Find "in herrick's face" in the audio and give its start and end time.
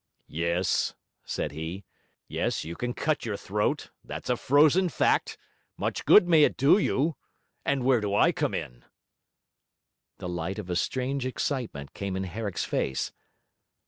12.17-13.11